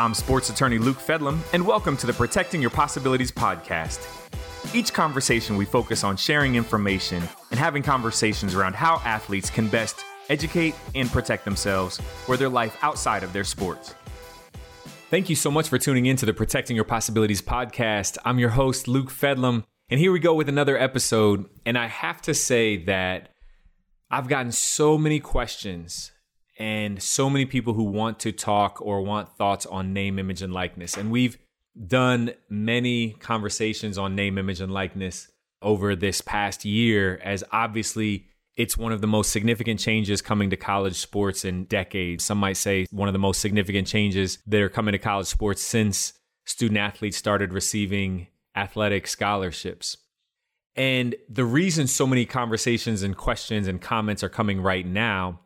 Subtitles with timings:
[0.00, 4.00] I'm sports attorney Luke Fedlam, and welcome to the Protecting Your Possibilities podcast.
[4.74, 10.02] Each conversation, we focus on sharing information and having conversations around how athletes can best
[10.30, 13.94] educate and protect themselves for their life outside of their sports.
[15.10, 18.16] Thank you so much for tuning in to the Protecting Your Possibilities podcast.
[18.24, 21.44] I'm your host, Luke Fedlam, and here we go with another episode.
[21.66, 23.34] And I have to say that
[24.10, 26.10] I've gotten so many questions
[26.60, 30.52] and so many people who want to talk or want thoughts on name, image, and
[30.52, 30.94] likeness.
[30.94, 31.38] And we've
[31.86, 35.28] done many conversations on name, image, and likeness
[35.62, 38.26] over this past year, as obviously
[38.56, 42.24] it's one of the most significant changes coming to college sports in decades.
[42.26, 45.62] Some might say one of the most significant changes that are coming to college sports
[45.62, 46.12] since
[46.44, 49.96] student athletes started receiving athletic scholarships.
[50.76, 55.40] And the reason so many conversations and questions and comments are coming right now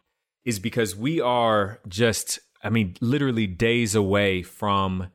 [0.45, 5.11] is because we are just, I mean, literally days away from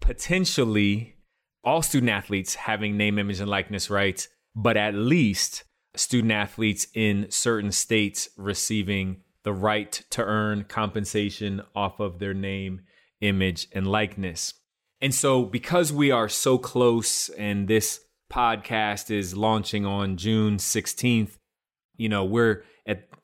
[0.00, 1.16] potentially
[1.64, 7.30] all student athletes having name, image, and likeness rights, but at least student athletes in
[7.30, 12.80] certain states receiving the right to earn compensation off of their name,
[13.20, 14.54] image, and likeness.
[15.00, 18.00] And so, because we are so close and this
[18.32, 21.38] podcast is launching on June 16th,
[21.96, 22.64] you know, we're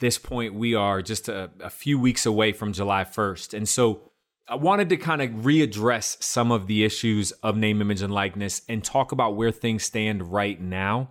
[0.00, 3.54] this point, we are just a, a few weeks away from July 1st.
[3.54, 4.10] And so
[4.48, 8.62] I wanted to kind of readdress some of the issues of name, image, and likeness
[8.68, 11.10] and talk about where things stand right now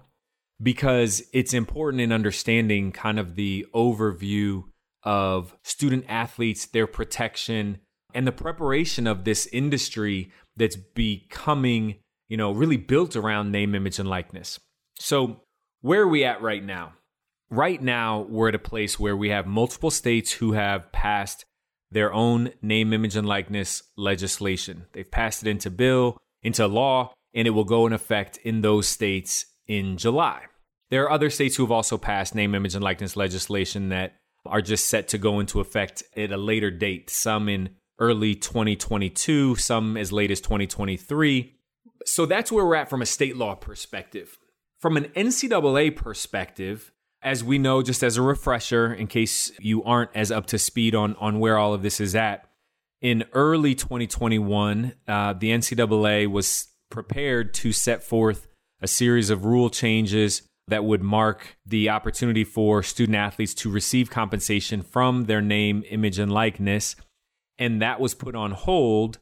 [0.62, 4.64] because it's important in understanding kind of the overview
[5.04, 7.78] of student athletes, their protection,
[8.14, 11.96] and the preparation of this industry that's becoming,
[12.28, 14.60] you know, really built around name, image, and likeness.
[14.98, 15.42] So,
[15.82, 16.94] where are we at right now?
[17.50, 21.46] Right now we're at a place where we have multiple states who have passed
[21.92, 24.86] their own name, image, and likeness legislation.
[24.94, 28.88] They've passed it into bill, into law, and it will go in effect in those
[28.88, 30.44] states in July.
[30.90, 34.62] There are other states who have also passed name, image, and likeness legislation that are
[34.62, 37.70] just set to go into effect at a later date, some in
[38.00, 41.54] early 2022, some as late as 2023.
[42.06, 44.38] So that's where we're at from a state law perspective.
[44.80, 46.92] From an NCAA perspective,
[47.28, 50.96] as we know, just as a refresher, in case you aren't as up to speed
[50.96, 52.50] on, on where all of this is at,
[53.02, 58.48] in early 2021, uh, the NCAA was prepared to set forth
[58.82, 64.10] a series of rule changes that would mark the opportunity for student athletes to receive
[64.10, 66.96] compensation from their name, image, and likeness.
[67.58, 69.20] And that was put on hold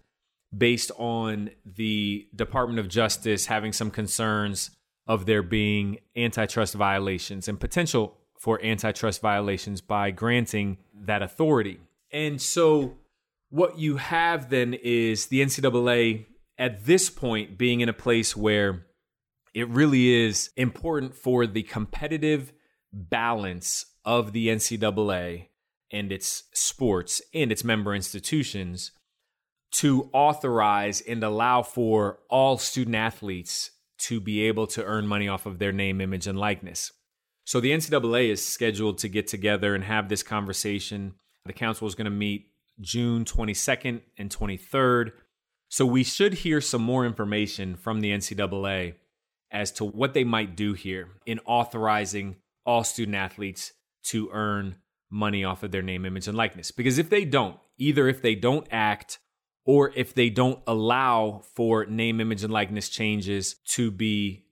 [0.56, 4.70] based on the Department of Justice having some concerns
[5.08, 11.80] of there being antitrust violations and potential for antitrust violations by granting that authority.
[12.12, 12.98] And so,
[13.50, 16.26] what you have then is the NCAA
[16.58, 18.86] at this point being in a place where
[19.54, 22.52] it really is important for the competitive
[22.92, 25.48] balance of the NCAA
[25.92, 28.92] and its sports and its member institutions
[29.72, 33.72] to authorize and allow for all student athletes
[34.08, 36.92] to be able to earn money off of their name, image, and likeness.
[37.46, 41.14] So the NCAA is scheduled to get together and have this conversation.
[41.46, 42.48] The council is going to meet
[42.82, 45.12] June 22nd and 23rd.
[45.70, 48.96] So we should hear some more information from the NCAA
[49.52, 52.36] as to what they might do here in authorizing
[52.66, 53.74] all student athletes
[54.04, 54.76] to earn
[55.10, 56.72] money off of their name, image, and likeness.
[56.72, 59.20] Because if they don't, either if they don't act
[59.66, 64.46] or if they don't allow for name, image, and likeness changes to be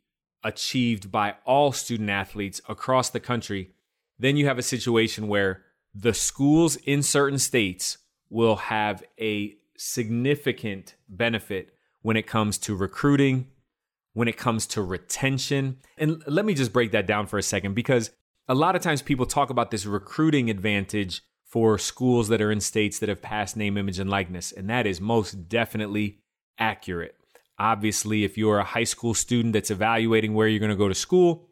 [0.43, 3.71] achieved by all student athletes across the country,
[4.19, 5.61] then you have a situation where
[5.93, 11.69] the schools in certain states will have a significant benefit
[12.01, 13.47] when it comes to recruiting,
[14.13, 15.77] when it comes to retention.
[15.97, 18.11] And let me just break that down for a second because
[18.47, 21.21] a lot of times people talk about this recruiting advantage
[21.53, 24.51] for schools that are in states that have passed name, image, and likeness.
[24.51, 26.17] And that is most definitely
[26.57, 27.15] accurate.
[27.59, 30.95] Obviously, if you're a high school student that's evaluating where you're going to go to
[30.95, 31.47] school,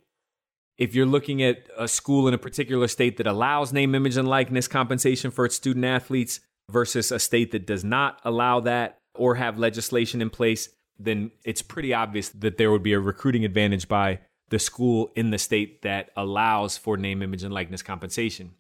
[0.80, 4.28] if you're looking at a school in a particular state that allows name, image, and
[4.28, 9.36] likeness compensation for its student athletes versus a state that does not allow that or
[9.36, 10.68] have legislation in place,
[10.98, 14.20] then it's pretty obvious that there would be a recruiting advantage by
[14.50, 18.56] the school in the state that allows for name, image, and likeness compensation.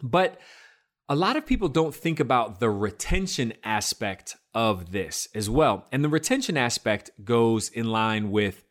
[0.00, 0.38] But
[1.08, 5.86] a lot of people don't think about the retention aspect of this as well.
[5.92, 8.64] And the retention aspect goes in line with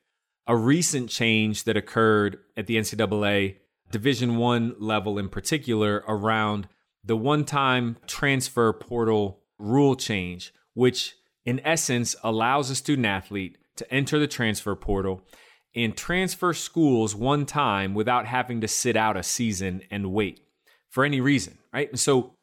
[0.48, 3.58] a recent change that occurred at the NCAA
[3.92, 6.68] Division 1 level in particular around
[7.04, 11.16] the one-time transfer portal rule change, which
[11.46, 15.22] in essence, allows a student athlete to enter the transfer portal
[15.76, 20.40] and transfer schools one time without having to sit out a season and wait
[20.94, 21.90] for any reason, right?
[21.90, 22.36] And so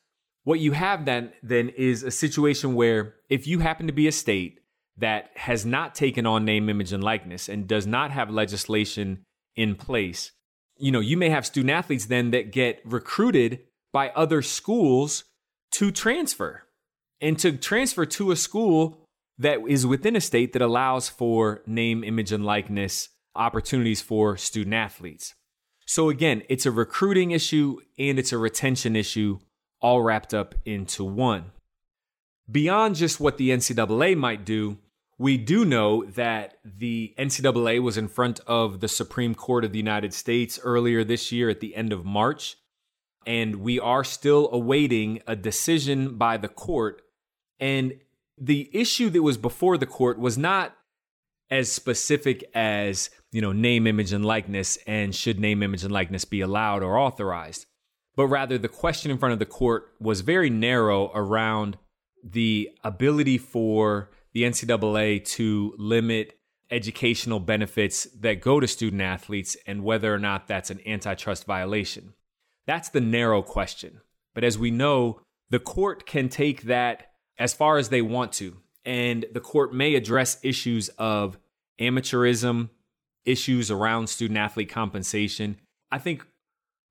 [0.42, 4.12] what you have then then is a situation where if you happen to be a
[4.12, 4.58] state
[4.96, 9.22] that has not taken on name image and likeness and does not have legislation
[9.54, 10.32] in place,
[10.76, 13.60] you know, you may have student athletes then that get recruited
[13.92, 15.24] by other schools
[15.70, 16.64] to transfer
[17.20, 19.04] and to transfer to a school
[19.38, 24.74] that is within a state that allows for name, image, and likeness opportunities for student
[24.74, 25.34] athletes.
[25.90, 29.40] So again, it's a recruiting issue and it's a retention issue
[29.80, 31.50] all wrapped up into one.
[32.48, 34.78] Beyond just what the NCAA might do,
[35.18, 39.78] we do know that the NCAA was in front of the Supreme Court of the
[39.78, 42.56] United States earlier this year at the end of March,
[43.26, 47.02] and we are still awaiting a decision by the court.
[47.58, 47.94] And
[48.38, 50.72] the issue that was before the court was not
[51.50, 56.24] as specific as, you know, name, image, and likeness, and should name, image, and likeness
[56.24, 57.66] be allowed or authorized,
[58.16, 61.78] but rather the question in front of the court was very narrow around
[62.22, 66.38] the ability for the NCAA to limit
[66.70, 72.14] educational benefits that go to student athletes and whether or not that's an antitrust violation.
[72.66, 74.00] That's the narrow question.
[74.34, 78.58] But as we know, the court can take that as far as they want to,
[78.84, 81.38] and the court may address issues of
[81.80, 82.68] amateurism,
[83.24, 85.58] issues around student athlete compensation.
[85.90, 86.26] I think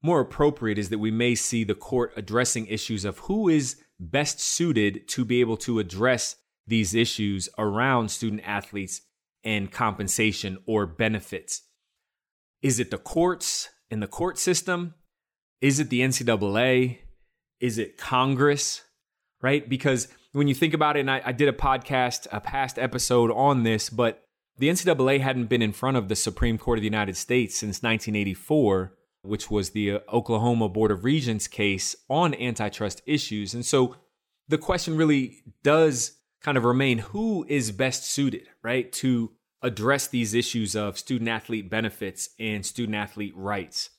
[0.01, 4.39] more appropriate is that we may see the court addressing issues of who is best
[4.39, 9.01] suited to be able to address these issues around student athletes
[9.43, 11.63] and compensation or benefits.
[12.61, 14.93] Is it the courts and the court system?
[15.61, 16.99] Is it the NCAA?
[17.59, 18.83] Is it Congress?
[19.41, 19.67] Right?
[19.67, 23.31] Because when you think about it, and I, I, did a podcast, a past episode
[23.31, 24.23] on this, but
[24.59, 27.81] the NCAA hadn't been in front of the Supreme Court of the United States since
[27.81, 33.53] 1984, which was the uh, Oklahoma Board of Regents case on antitrust issues.
[33.53, 33.95] And so
[34.49, 40.33] the question really does kind of remain who is best suited, right, to address these
[40.33, 43.89] issues of student athlete benefits and student athlete rights.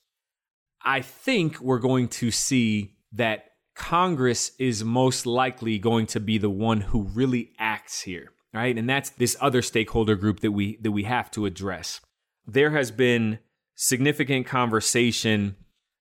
[0.83, 6.51] I think we're going to see that Congress is most likely going to be the
[6.51, 8.77] one who really acts here, right?
[8.77, 12.01] And that's this other stakeholder group that we that we have to address.
[12.47, 13.39] There has been
[13.75, 15.57] significant conversation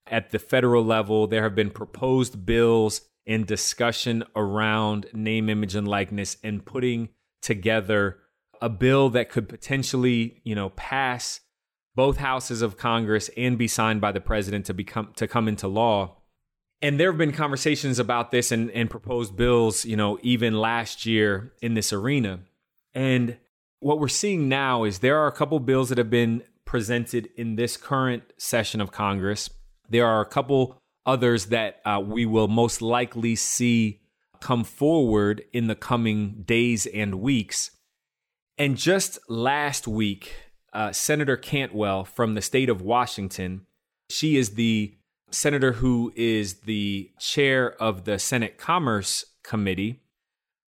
[0.06, 1.26] at the federal level.
[1.26, 7.10] There have been proposed bills and discussion around name, image, and likeness and putting
[7.42, 8.18] together
[8.60, 11.40] a bill that could potentially, you know, pass
[11.94, 15.68] both houses of Congress and be signed by the president to become to come into
[15.68, 16.16] law.
[16.82, 21.04] And there have been conversations about this and, and proposed bills, you know, even last
[21.04, 22.40] year in this arena.
[22.94, 23.36] And
[23.80, 27.56] what we're seeing now is there are a couple bills that have been presented in
[27.56, 29.50] this current session of Congress.
[29.88, 34.00] There are a couple others that uh, we will most likely see
[34.40, 37.72] come forward in the coming days and weeks.
[38.56, 40.32] And just last week,
[40.72, 43.66] uh, Senator Cantwell from the state of Washington,
[44.08, 44.94] she is the
[45.30, 50.00] senator who is the chair of the Senate Commerce Committee.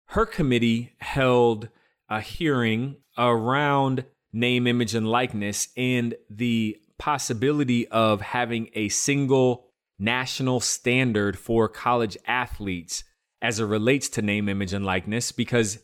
[0.06, 1.68] Her committee held
[2.08, 9.66] a hearing around name, image, and likeness and the possibility of having a single
[9.98, 13.04] national standard for college athletes
[13.42, 15.32] as it relates to name, image, and likeness.
[15.32, 15.78] Because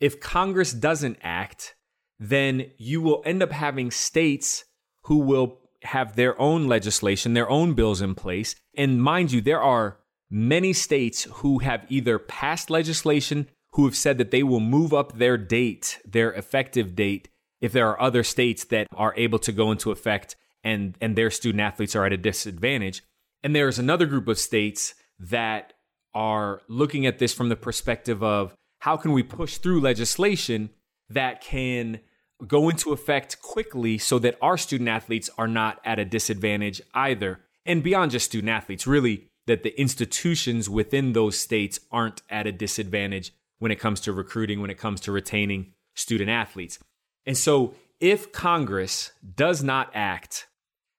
[0.00, 1.74] if Congress doesn't act,
[2.18, 4.64] then you will end up having states
[5.04, 8.54] who will have their own legislation, their own bills in place.
[8.76, 9.98] And mind you, there are
[10.30, 15.18] many states who have either passed legislation, who have said that they will move up
[15.18, 17.28] their date, their effective date,
[17.60, 21.30] if there are other states that are able to go into effect and, and their
[21.30, 23.02] student athletes are at a disadvantage.
[23.42, 25.72] And there's another group of states that
[26.14, 30.70] are looking at this from the perspective of how can we push through legislation
[31.08, 32.00] that can
[32.46, 37.40] go into effect quickly so that our student athletes are not at a disadvantage either.
[37.64, 42.52] And beyond just student athletes, really, that the institutions within those states aren't at a
[42.52, 46.78] disadvantage when it comes to recruiting, when it comes to retaining student athletes.
[47.26, 50.48] And so, if Congress does not act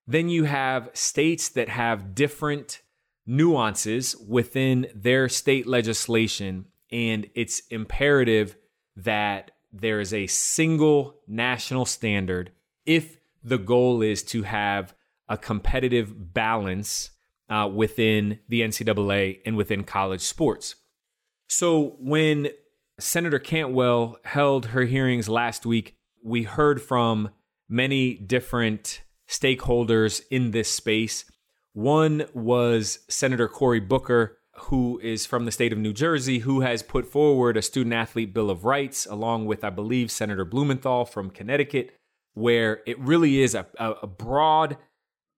[0.08, 2.82] then you have states that have different
[3.26, 8.58] nuances within their state legislation, and it's imperative
[8.96, 12.52] that there is a single national standard
[12.86, 14.94] if the goal is to have
[15.28, 17.10] a competitive balance
[17.50, 20.76] uh, within the NCAA and within college sports.
[21.48, 22.50] So when
[23.00, 25.96] Senator Cantwell held her hearings last week.
[26.24, 27.30] We heard from
[27.68, 31.26] many different stakeholders in this space.
[31.74, 36.84] One was Senator Cory Booker, who is from the state of New Jersey, who has
[36.84, 41.32] put forward a student athlete bill of rights, along with, I believe, Senator Blumenthal from
[41.32, 41.98] Connecticut,
[42.34, 44.78] where it really is a, a broad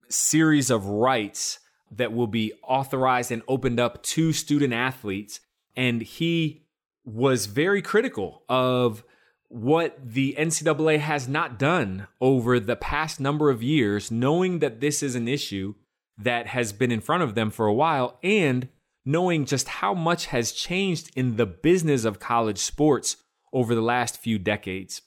[0.08, 5.40] series of rights that will be authorized and opened up to student athletes.
[5.76, 6.66] And he
[7.04, 9.02] was very critical of
[9.48, 15.02] what the NCAA has not done over the past number of years, knowing that this
[15.02, 15.74] is an issue
[16.18, 18.68] that has been in front of them for a while and
[19.06, 23.16] knowing just how much has changed in the business of college sports
[23.52, 25.00] over the last few decades.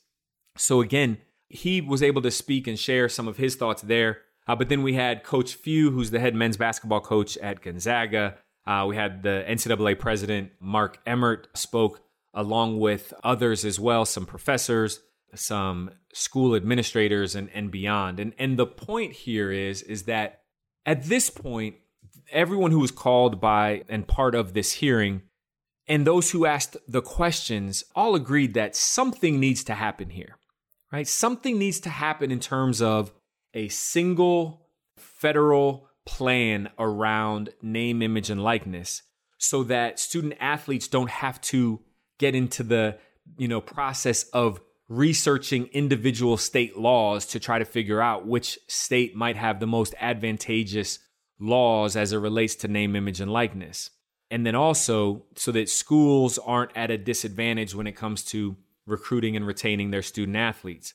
[0.57, 1.17] So, again,
[1.49, 4.21] he was able to speak and share some of his thoughts there.
[4.47, 8.37] Uh, but then we had Coach Few, who's the head men's basketball coach at Gonzaga.
[8.65, 12.01] Uh, we had the NCAA president, Mark Emmert, spoke
[12.33, 15.01] along with others as well, some professors,
[15.35, 18.19] some school administrators, and, and beyond.
[18.19, 20.41] And, and the point here is, is that
[20.85, 21.75] at this point,
[22.31, 25.23] everyone who was called by and part of this hearing
[25.87, 30.37] and those who asked the questions all agreed that something needs to happen here,
[30.91, 31.07] right?
[31.07, 33.11] Something needs to happen in terms of
[33.53, 34.67] a single
[34.97, 39.01] federal plan around name, image, and likeness
[39.39, 41.79] so that student athletes don't have to
[42.19, 42.97] get into the
[43.37, 44.59] you know process of
[44.89, 49.93] researching individual state laws to try to figure out which state might have the most
[49.99, 50.99] advantageous
[51.39, 53.91] laws as it relates to name, image, and likeness.
[54.31, 59.35] And then also so that schools aren't at a disadvantage when it comes to recruiting
[59.35, 60.93] and retaining their student athletes.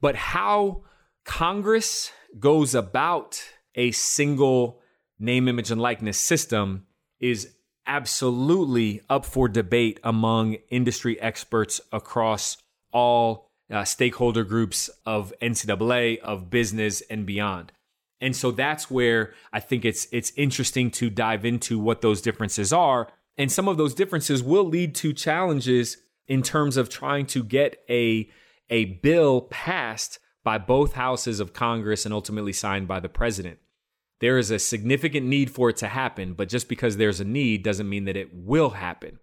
[0.00, 0.84] But how
[1.24, 3.42] Congress goes about
[3.74, 4.80] a single
[5.18, 6.86] name, image, and likeness system
[7.20, 7.54] is
[7.86, 12.56] absolutely up for debate among industry experts across
[12.92, 17.72] all uh, stakeholder groups of NCAA, of business, and beyond.
[18.20, 22.72] And so that's where I think it's it's interesting to dive into what those differences
[22.72, 23.08] are.
[23.36, 27.78] And some of those differences will lead to challenges in terms of trying to get
[27.90, 28.28] a
[28.70, 33.58] a bill passed by both houses of Congress and ultimately signed by the president.
[34.20, 37.62] There is a significant need for it to happen, but just because there's a need
[37.62, 39.18] doesn't mean that it will happen.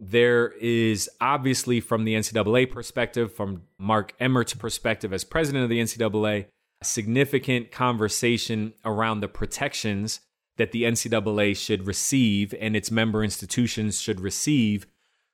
[0.00, 5.80] There is obviously, from the NCAA perspective, from Mark Emmert's perspective as president of the
[5.80, 6.46] NCAA,
[6.82, 10.20] significant conversation around the protections
[10.56, 14.86] that the NCAA should receive and its member institutions should receive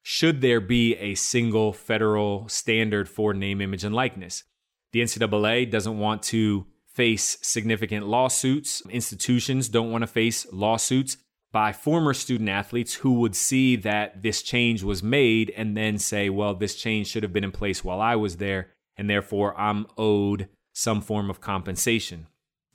[0.02, 4.44] should there be a single federal standard for name, image, and likeness.
[4.92, 8.82] The NCAA doesn't want to face significant lawsuits.
[8.90, 11.16] Institutions don't want to face lawsuits
[11.52, 16.28] by former student athletes who would see that this change was made and then say,
[16.28, 19.86] well, this change should have been in place while I was there, and therefore I'm
[19.96, 22.26] owed some form of compensation.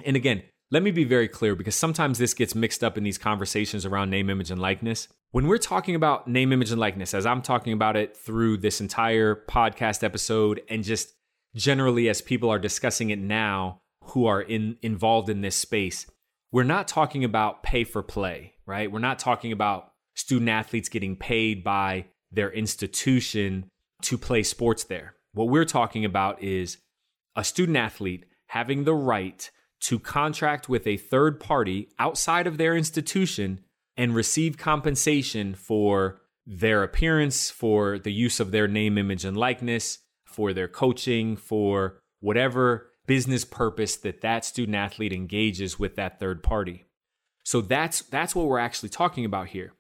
[0.04, 0.42] And again,
[0.72, 4.10] let me be very clear because sometimes this gets mixed up in these conversations around
[4.10, 5.08] name, image, and likeness.
[5.32, 8.82] When we're talking about name, image, and likeness, as I'm talking about it through this
[8.82, 11.14] entire podcast episode and just
[11.56, 16.06] generally as people are discussing it now who are in involved in this space,
[16.52, 18.92] we're not talking about pay for play, right?
[18.92, 23.70] We're not talking about student athletes getting paid by their institution
[24.04, 25.16] to play sports there.
[25.34, 26.78] What we're talking about is
[27.40, 32.76] a student athlete having the right to contract with a third party outside of their
[32.76, 33.62] institution
[33.96, 40.00] and receive compensation for their appearance, for the use of their name, image, and likeness,
[40.26, 46.44] for their coaching, for whatever business purpose that that student athlete engages with that third
[46.44, 46.84] party.
[47.46, 49.72] So that's that's what we're actually talking about here.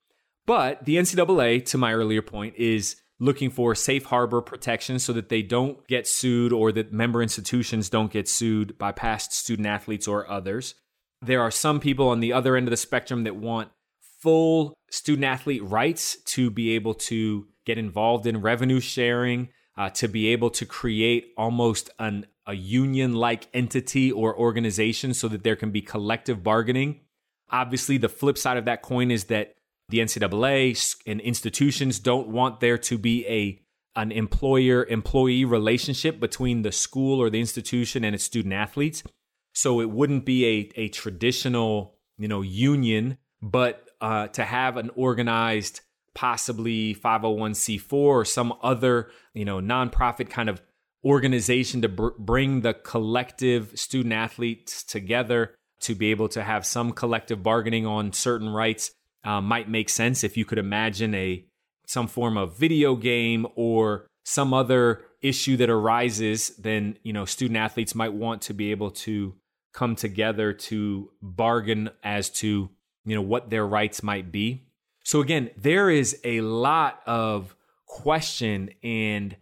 [0.46, 5.30] But the NCAA, to my earlier point, is looking for safe harbor protection so that
[5.30, 10.08] they don't get sued or that member institutions don't get sued by past student athletes
[10.08, 10.76] or others.
[11.22, 13.70] There are some people on the other end of the spectrum that want
[14.22, 20.08] full student athlete rights to be able to get involved in revenue sharing, uh, to
[20.08, 25.56] be able to create almost an, a union like entity or organization so that there
[25.56, 27.02] can be collective bargaining.
[27.52, 29.56] Obviously, the flip side of that coin is that
[29.90, 33.62] the NCAA and institutions don't want there to be a
[33.96, 39.04] an employer employee relationship between the school or the institution and its student athletes.
[39.54, 44.92] So it wouldn't be a, a traditional, you know, union, but uh, to have an
[44.96, 45.82] organized,
[46.14, 50.62] possibly 501c4 or some other, you know, nonprofit kind of
[51.04, 56.92] organization to br- bring the collective student athletes together to be able to have some
[56.92, 58.92] collective bargaining on certain rights
[59.24, 61.46] uh, might make sense if you could imagine a
[61.86, 67.58] some form of video game or some other issue that arises, then you know student
[67.58, 69.36] athletes might want to be able to
[69.74, 72.70] come together to bargain as to
[73.06, 74.66] you know what their rights might be.
[75.04, 79.36] So again, there is a lot of question and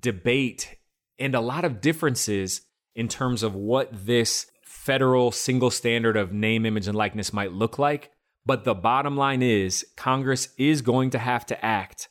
[0.00, 0.76] debate
[1.18, 2.62] and a lot of differences
[2.94, 7.78] in terms of what this federal single standard of name, image, and likeness might look
[7.78, 8.10] like.
[8.44, 12.08] But the bottom line is Congress is going to have to act.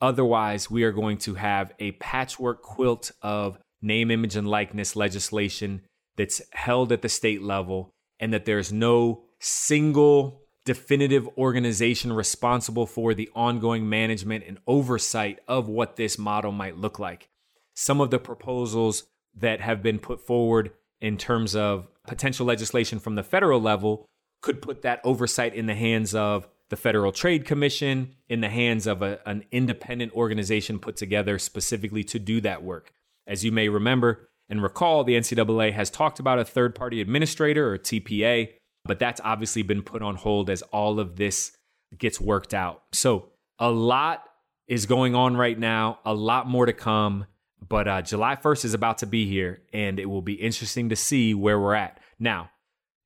[0.00, 5.82] Otherwise, we are going to have a patchwork quilt of name, image, and likeness legislation
[6.16, 7.90] that's held at the state level,
[8.20, 15.68] and that there's no single definitive organization responsible for the ongoing management and oversight of
[15.68, 17.28] what this model might look like.
[17.74, 19.04] Some of the proposals
[19.36, 24.06] that have been put forward in terms of potential legislation from the federal level
[24.44, 28.86] could put that oversight in the hands of the Federal Trade Commission, in the hands
[28.86, 32.92] of a, an independent organization put together specifically to do that work.
[33.26, 37.72] As you may remember and recall, the NCAA has talked about a third party administrator
[37.72, 38.50] or TPA,
[38.84, 41.56] but that's obviously been put on hold as all of this
[41.96, 42.82] gets worked out.
[42.92, 44.24] So, a lot
[44.68, 47.24] is going on right now, a lot more to come.
[47.66, 50.96] But uh, July 1st is about to be here, and it will be interesting to
[50.96, 51.98] see where we're at.
[52.18, 52.50] Now,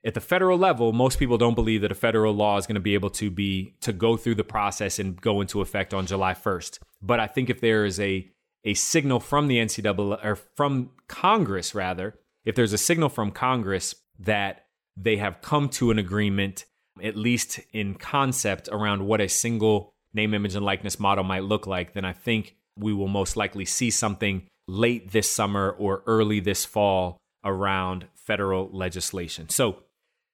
[0.05, 2.81] at the federal level, most people don't believe that a federal law is going to
[2.81, 6.35] be able to be to go through the process and go into effect on July
[6.35, 6.78] 1st.
[7.02, 8.31] But I think if there is a
[8.64, 13.95] a signal from the NCAA or from Congress rather, if there's a signal from Congress
[14.19, 16.64] that they have come to an agreement,
[17.02, 21.67] at least in concept, around what a single name, image, and likeness model might look
[21.67, 26.40] like, then I think we will most likely see something late this summer or early
[26.40, 29.49] this fall around federal legislation.
[29.49, 29.83] So,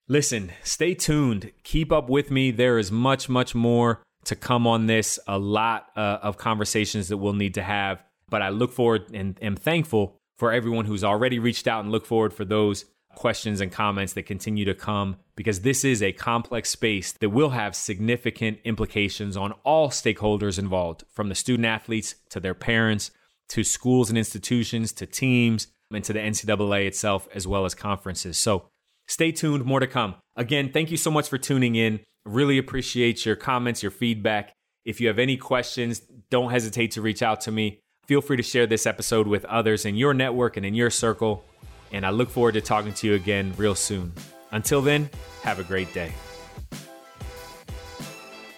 [0.07, 1.51] listen, stay tuned.
[1.63, 2.51] Keep up with me.
[2.51, 7.17] There is much, much more to come on this, a lot uh, of conversations that
[7.17, 8.03] we'll need to have.
[8.29, 12.05] But I look forward and am thankful for everyone who's already reached out and look
[12.05, 16.69] forward for those questions and comments that continue to come because this is a complex
[16.69, 22.39] space that will have significant implications on all stakeholders involved, from the student athletes to
[22.39, 23.11] their parents,
[23.47, 28.37] to schools and institutions, to teams, and to the NCAA itself, as well as conferences.
[28.37, 28.65] So
[29.07, 30.15] stay tuned, more to come.
[30.35, 31.99] Again, thank you so much for tuning in.
[32.25, 34.53] Really appreciate your comments, your feedback.
[34.83, 37.79] If you have any questions, don't hesitate to reach out to me.
[38.05, 41.43] Feel free to share this episode with others in your network and in your circle.
[41.91, 44.13] And I look forward to talking to you again real soon.
[44.51, 45.09] Until then,
[45.41, 46.11] have a great day.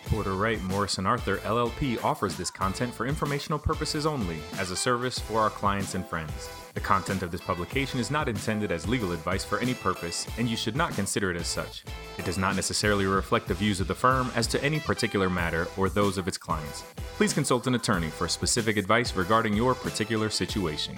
[0.08, 4.76] Porter Wright Morris & Arthur LLP offers this content for informational purposes only as a
[4.76, 6.50] service for our clients and friends.
[6.76, 10.48] The content of this publication is not intended as legal advice for any purpose, and
[10.48, 11.84] you should not consider it as such.
[12.18, 15.68] It does not necessarily reflect the views of the firm as to any particular matter
[15.76, 16.84] or those of its clients.
[17.18, 20.96] Please consult an attorney for specific advice regarding your particular situation.